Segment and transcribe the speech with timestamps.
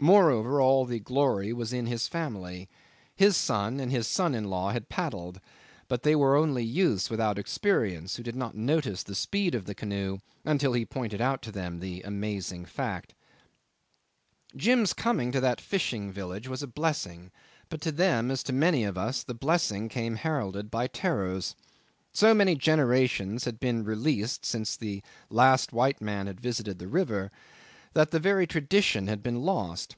[0.00, 2.68] Moreover, all the glory was in his family.
[3.14, 5.40] His son and his son in law had paddled;
[5.86, 9.76] but they were only youths without experience, who did not notice the speed of the
[9.76, 10.18] canoe
[10.58, 13.14] till he pointed out to them the amazing fact.
[14.56, 17.30] 'Jim's coming to that fishing village was a blessing;
[17.68, 21.54] but to them, as to many of us, the blessing came heralded by terrors.
[22.12, 27.30] So many generations had been released since the last white man had visited the river
[27.94, 29.90] that the very tradition had been lost.